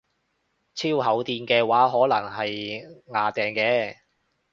[0.73, 3.97] 超厚墊嘅話可能係掗掟嘅